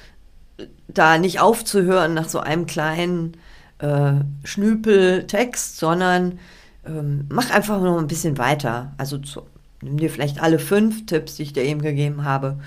da 0.89 1.19
nicht 1.19 1.41
aufzuhören 1.41 2.15
nach 2.15 2.29
so 2.29 2.41
einem 2.41 2.67
kleinen 2.67 3.37
äh, 3.79 4.15
Schnüpeltext, 4.45 5.79
sondern 5.79 6.39
ähm, 6.87 7.27
mach 7.29 7.51
einfach 7.51 7.81
noch 7.81 7.99
ein 7.99 8.07
bisschen 8.07 8.39
weiter. 8.39 8.93
Also 8.99 9.19
zu, 9.19 9.43
nimm 9.81 9.99
dir 9.99 10.11
vielleicht 10.11 10.43
alle 10.43 10.59
fünf 10.59 11.07
Tipps, 11.07 11.37
die 11.37 11.45
ich 11.45 11.53
dir 11.53 11.65
eben 11.65 11.83
gegeben 11.83 12.25
habe. 12.25 12.59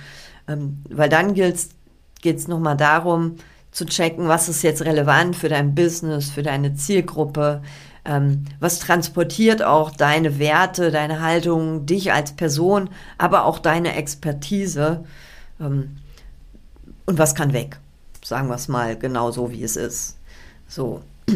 Ähm, 0.47 0.83
weil 0.89 1.09
dann 1.09 1.33
geht 1.33 1.55
es 2.23 2.47
nochmal 2.47 2.77
darum, 2.77 3.35
zu 3.71 3.85
checken, 3.85 4.29
was 4.29 4.47
ist 4.47 4.61
jetzt 4.61 4.85
relevant 4.85 5.35
für 5.35 5.49
dein 5.49 5.75
Business, 5.75 6.29
für 6.29 6.43
deine 6.43 6.75
Zielgruppe, 6.75 7.61
ähm, 8.05 8.45
was 8.59 8.79
transportiert 8.79 9.63
auch 9.63 9.91
deine 9.91 10.39
Werte, 10.39 10.91
deine 10.91 11.21
Haltung, 11.21 11.85
dich 11.85 12.13
als 12.13 12.33
Person, 12.33 12.89
aber 13.17 13.45
auch 13.45 13.59
deine 13.59 13.95
Expertise? 13.95 15.03
Ähm, 15.59 15.97
und 17.05 17.17
was 17.17 17.35
kann 17.35 17.53
weg, 17.53 17.77
sagen 18.25 18.47
wir 18.47 18.55
es 18.55 18.67
mal 18.67 18.97
genau 18.97 19.29
so, 19.29 19.51
wie 19.51 19.63
es 19.63 19.75
ist. 19.75 20.17
So. 20.67 21.01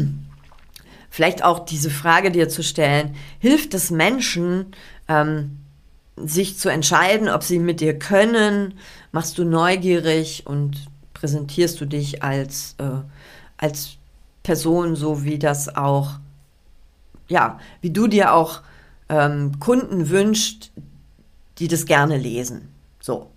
Vielleicht 1.12 1.44
auch 1.44 1.66
diese 1.66 1.90
Frage 1.90 2.32
dir 2.32 2.50
zu 2.50 2.64
stellen, 2.64 3.16
hilft 3.40 3.74
es 3.74 3.92
Menschen, 3.92 4.68
ähm, 5.08 5.60
sich 6.16 6.58
zu 6.58 6.70
entscheiden, 6.70 7.30
ob 7.30 7.44
sie 7.44 7.60
mit 7.60 7.80
dir 7.80 7.98
können, 7.98 8.74
machst 9.12 9.38
du 9.38 9.46
neugierig 9.46 10.48
und 10.48 10.88
präsentierst 11.14 11.80
du 11.80 11.86
dich 11.86 12.24
als, 12.24 12.76
äh, 12.80 13.02
als 13.58 13.98
Person, 14.44 14.96
so 14.96 15.24
wie 15.24 15.40
das 15.40 15.76
auch, 15.76 16.20
ja, 17.28 17.60
wie 17.82 17.92
du 17.92 18.08
dir 18.08 18.34
auch 18.34 18.62
ähm, 19.10 19.60
Kunden 19.60 20.10
wünscht, 20.10 20.72
die 21.60 21.68
das 21.68 21.86
gerne 21.86 22.18
lesen. 22.18 22.70
So. 23.00 23.30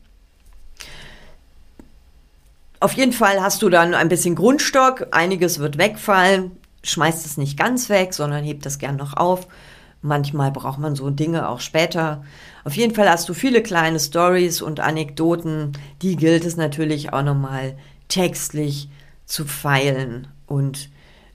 Auf 2.83 2.95
jeden 2.95 3.13
Fall 3.13 3.41
hast 3.41 3.63
du 3.63 3.69
dann 3.69 3.95
ein 3.95 4.09
bisschen 4.09 4.35
Grundstock, 4.35 5.07
einiges 5.13 5.61
wird 5.61 5.79
wegfallen, 5.79 6.51
schmeißt 6.83 7.25
es 7.25 7.37
nicht 7.37 7.57
ganz 7.57 7.89
weg, 7.89 8.13
sondern 8.13 8.43
hebt 8.43 8.67
das 8.67 8.79
gern 8.79 8.97
noch 8.97 9.17
auf. 9.17 9.47
Manchmal 10.01 10.51
braucht 10.51 10.81
man 10.81 10.97
so 10.97 11.09
Dinge 11.11 11.49
auch 11.49 11.61
später. 11.61 12.25
Auf 12.65 12.75
jeden 12.75 12.93
Fall 12.93 13.09
hast 13.09 13.29
du 13.29 13.35
viele 13.35 13.63
kleine 13.63 14.01
Stories 14.01 14.63
und 14.63 14.81
Anekdoten, 14.81 15.79
die 16.03 16.17
gilt 16.17 16.45
es 16.45 16.57
natürlich 16.57 17.13
auch 17.13 17.23
nochmal 17.23 17.77
textlich 18.09 18.89
zu 19.27 19.45
feilen. 19.45 20.27
Und 20.49 20.91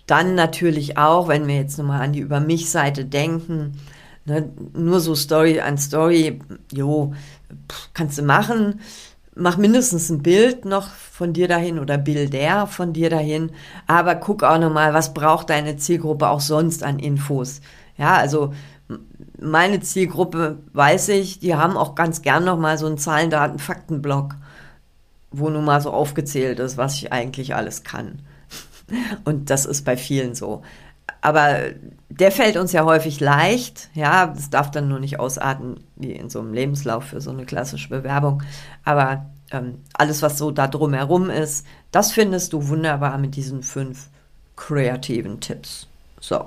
dann 0.06 0.36
natürlich 0.36 0.98
auch, 0.98 1.30
wenn 1.30 1.48
wir 1.48 1.56
jetzt 1.56 1.78
nochmal 1.78 2.02
an 2.02 2.12
die 2.12 2.20
Über 2.20 2.42
mich 2.42 2.70
Seite 2.70 3.06
denken, 3.06 3.80
ne, 4.26 4.50
nur 4.74 5.00
so 5.00 5.16
Story 5.16 5.62
an 5.62 5.78
Story, 5.78 6.42
jo, 6.74 7.14
kannst 7.94 8.18
du 8.18 8.24
machen. 8.24 8.82
Mach 9.40 9.58
mindestens 9.58 10.10
ein 10.10 10.24
Bild 10.24 10.66
noch 10.66 10.90
von 10.90 11.34
dir 11.34 11.48
dahin 11.48 11.80
oder 11.80 11.98
Bilder 11.98 12.66
von 12.68 12.94
dir 12.94 13.10
dahin. 13.10 13.52
Aber 13.86 14.16
guck 14.16 14.44
auch 14.44 14.60
nochmal, 14.60 14.94
was 14.94 15.14
braucht 15.14 15.50
deine 15.50 15.78
Zielgruppe 15.78 16.28
auch 16.30 16.42
sonst 16.42 16.84
an 16.84 17.00
Infos. 17.00 17.62
Ja, 17.98 18.16
also 18.16 18.54
meine 19.40 19.80
Zielgruppe 19.80 20.60
weiß 20.74 21.10
ich, 21.10 21.40
die 21.40 21.56
haben 21.56 21.78
auch 21.78 21.96
ganz 21.96 22.22
gern 22.22 22.46
noch 22.46 22.58
mal 22.58 22.78
so 22.78 22.88
einen 22.88 22.98
Zahlen, 22.98 23.30
Daten, 23.30 23.60
Faktenblock, 23.60 24.36
wo 25.32 25.50
nun 25.50 25.66
mal 25.66 25.82
so 25.82 25.92
aufgezählt 25.92 26.60
ist, 26.60 26.78
was 26.78 26.96
ich 26.96 27.12
eigentlich 27.12 27.56
alles 27.56 27.84
kann. 27.84 28.20
Und 29.26 29.50
das 29.50 29.66
ist 29.66 29.86
bei 29.86 29.98
vielen 29.98 30.36
so. 30.36 30.64
Aber 31.22 31.60
der 32.10 32.32
fällt 32.32 32.58
uns 32.58 32.72
ja 32.72 32.86
häufig 32.86 33.20
leicht. 33.20 33.90
Ja, 33.94 34.34
es 34.36 34.50
darf 34.50 34.72
dann 34.72 34.88
nur 34.88 35.00
nicht 35.00 35.20
ausarten 35.20 35.80
wie 35.96 36.12
in 36.12 36.30
so 36.30 36.40
einem 36.40 36.54
Lebenslauf 36.54 37.06
für 37.06 37.22
so 37.22 37.32
eine 37.32 37.46
klassische 37.46 37.90
Bewerbung. 37.90 38.44
Aber 38.84 39.26
ähm, 39.52 39.82
alles, 39.94 40.22
was 40.22 40.38
so 40.38 40.52
da 40.52 40.68
drumherum 40.68 41.30
ist, 41.30 41.66
das 41.92 42.12
findest 42.12 42.54
du 42.54 42.68
wunderbar 42.68 43.18
mit 43.18 43.36
diesen 43.36 43.64
fünf 43.64 44.08
kreativen 44.56 45.40
Tipps. 45.40 45.88
So. 46.20 46.46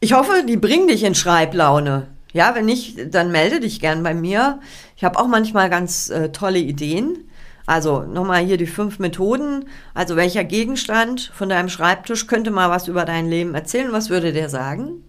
Ich 0.00 0.14
hoffe, 0.14 0.44
die 0.48 0.56
bringen 0.56 0.88
dich 0.88 1.04
in 1.04 1.14
Schreiblaune. 1.14 2.06
Ja, 2.32 2.54
wenn 2.54 2.64
nicht, 2.64 3.14
dann 3.14 3.32
melde 3.32 3.60
dich 3.60 3.80
gern 3.80 4.02
bei 4.02 4.14
mir. 4.14 4.60
Ich 4.96 5.04
habe 5.04 5.18
auch 5.18 5.26
manchmal 5.26 5.68
ganz 5.68 6.10
äh, 6.10 6.30
tolle 6.30 6.60
Ideen. 6.60 7.29
Also 7.70 8.00
nochmal 8.00 8.44
hier 8.44 8.56
die 8.56 8.66
fünf 8.66 8.98
Methoden. 8.98 9.66
Also 9.94 10.16
welcher 10.16 10.42
Gegenstand 10.42 11.30
von 11.32 11.48
deinem 11.48 11.68
Schreibtisch 11.68 12.26
könnte 12.26 12.50
mal 12.50 12.68
was 12.68 12.88
über 12.88 13.04
dein 13.04 13.28
Leben 13.28 13.54
erzählen? 13.54 13.92
Was 13.92 14.10
würde 14.10 14.32
der 14.32 14.48
sagen? 14.48 15.04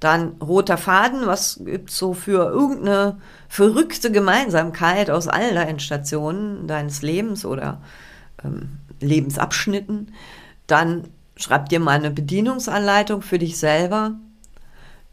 Dann 0.00 0.36
roter 0.40 0.78
Faden, 0.78 1.26
was 1.26 1.60
gibt 1.62 1.90
es 1.90 1.98
so 1.98 2.14
für 2.14 2.48
irgendeine 2.48 3.18
verrückte 3.50 4.10
Gemeinsamkeit 4.10 5.10
aus 5.10 5.28
all 5.28 5.52
deinen 5.52 5.78
Stationen 5.78 6.66
deines 6.66 7.02
Lebens 7.02 7.44
oder 7.44 7.82
ähm, 8.42 8.78
Lebensabschnitten? 9.00 10.14
Dann 10.66 11.08
schreib 11.36 11.68
dir 11.68 11.78
mal 11.78 11.98
eine 11.98 12.10
Bedienungsanleitung 12.10 13.20
für 13.20 13.38
dich 13.38 13.58
selber. 13.58 14.12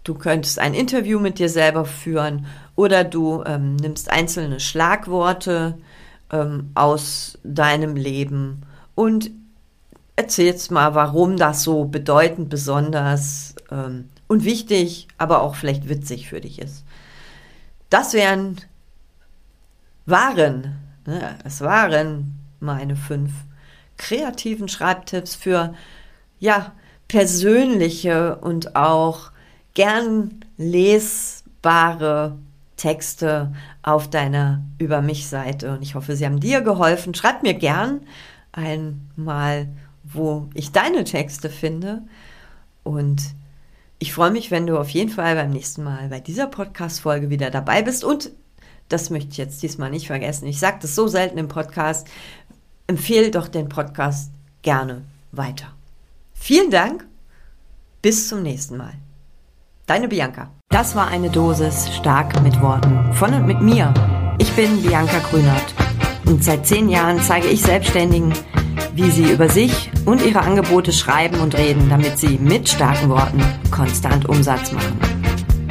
Du 0.05 0.13
könntest 0.13 0.59
ein 0.59 0.73
Interview 0.73 1.19
mit 1.19 1.39
dir 1.39 1.49
selber 1.49 1.83
führen 1.83 2.45
oder 2.77 3.03
du 3.03 3.43
ähm, 3.45 3.75
nimmst 3.75 4.09
einzelne 4.09 4.61
Schlagworte, 4.61 5.77
ähm, 6.33 6.71
aus 6.73 7.37
deinem 7.43 7.95
Leben 7.95 8.63
und 8.95 9.31
erzählst 10.15 10.71
mal, 10.71 10.95
warum 10.95 11.37
das 11.37 11.63
so 11.63 11.85
bedeutend, 11.85 12.49
besonders 12.49 13.55
ähm, 13.71 14.09
und 14.27 14.43
wichtig, 14.43 15.07
aber 15.17 15.41
auch 15.41 15.55
vielleicht 15.55 15.87
witzig 15.87 16.27
für 16.27 16.41
dich 16.41 16.59
ist. 16.59 16.83
Das 17.89 18.13
wären, 18.13 18.57
waren, 20.05 20.75
ne, 21.05 21.37
es 21.45 21.61
waren 21.61 22.39
meine 22.59 22.95
fünf 22.95 23.31
kreativen 23.97 24.67
Schreibtipps 24.67 25.35
für, 25.35 25.73
ja, 26.39 26.73
persönliche 27.07 28.37
und 28.37 28.75
auch 28.75 29.31
gern 29.75 30.43
lesbare 30.57 32.37
Texte 32.83 33.53
auf 33.81 34.09
deiner 34.09 34.61
Über 34.77 35.01
mich 35.01 35.27
Seite. 35.27 35.71
Und 35.71 35.83
ich 35.83 35.95
hoffe, 35.95 36.17
sie 36.17 36.25
haben 36.25 36.41
dir 36.41 36.59
geholfen. 36.59 37.13
Schreib 37.13 37.41
mir 37.41 37.53
gern 37.53 38.01
einmal, 38.51 39.69
wo 40.03 40.49
ich 40.53 40.73
deine 40.73 41.05
Texte 41.05 41.49
finde. 41.49 42.01
Und 42.83 43.21
ich 43.99 44.11
freue 44.13 44.31
mich, 44.31 44.51
wenn 44.51 44.67
du 44.67 44.77
auf 44.77 44.89
jeden 44.89 45.09
Fall 45.09 45.35
beim 45.35 45.51
nächsten 45.51 45.81
Mal 45.81 46.09
bei 46.09 46.19
dieser 46.19 46.47
Podcast-Folge 46.47 47.29
wieder 47.29 47.51
dabei 47.51 47.83
bist. 47.83 48.03
Und 48.03 48.31
das 48.89 49.09
möchte 49.09 49.31
ich 49.31 49.37
jetzt 49.37 49.63
diesmal 49.63 49.89
nicht 49.89 50.07
vergessen. 50.07 50.45
Ich 50.45 50.59
sage 50.59 50.79
das 50.81 50.93
so 50.93 51.07
selten 51.07 51.37
im 51.37 51.47
Podcast. 51.47 52.09
Empfehle 52.87 53.31
doch 53.31 53.47
den 53.47 53.69
Podcast 53.69 54.29
gerne 54.61 55.03
weiter. 55.31 55.73
Vielen 56.33 56.69
Dank. 56.69 57.07
Bis 58.01 58.27
zum 58.27 58.43
nächsten 58.43 58.75
Mal. 58.75 58.95
Deine 59.85 60.07
Bianca. 60.07 60.49
Das 60.69 60.95
war 60.95 61.09
eine 61.09 61.29
Dosis 61.29 61.93
stark 61.93 62.41
mit 62.41 62.61
Worten 62.61 63.11
von 63.13 63.33
und 63.33 63.45
mit 63.45 63.59
mir. 63.59 63.93
Ich 64.37 64.49
bin 64.53 64.81
Bianca 64.81 65.19
Grünert 65.29 65.75
und 66.25 66.41
seit 66.41 66.65
zehn 66.65 66.87
Jahren 66.87 67.21
zeige 67.21 67.47
ich 67.47 67.61
Selbstständigen, 67.61 68.33
wie 68.95 69.11
sie 69.11 69.29
über 69.29 69.49
sich 69.49 69.91
und 70.05 70.25
ihre 70.25 70.39
Angebote 70.39 70.93
schreiben 70.93 71.41
und 71.41 71.57
reden, 71.57 71.89
damit 71.89 72.17
sie 72.17 72.37
mit 72.37 72.69
starken 72.69 73.09
Worten 73.09 73.43
konstant 73.71 74.29
Umsatz 74.29 74.71
machen. 74.71 74.97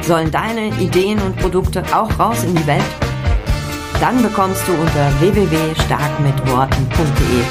Sollen 0.03 0.29
deine 0.29 0.67
Ideen 0.79 1.19
und 1.19 1.35
Produkte 1.37 1.83
auch 1.91 2.19
raus 2.19 2.43
in 2.43 2.53
die 2.53 2.67
Welt? 2.67 2.83
Dann 3.99 4.21
bekommst 4.21 4.61
du 4.67 4.73
unter 4.73 5.21
www.starkmitworten.de 5.21 7.41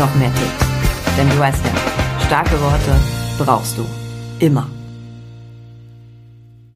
noch 0.00 0.12
mehr 0.16 0.34
Tipps. 0.34 0.66
Denn 1.16 1.30
du 1.30 1.38
weißt 1.38 1.64
ja, 1.64 1.70
starke 2.26 2.60
Worte 2.60 2.96
brauchst 3.38 3.78
du 3.78 3.86
immer. 4.40 4.68